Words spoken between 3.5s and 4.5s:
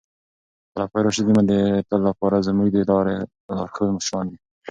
لارښود مشران وي.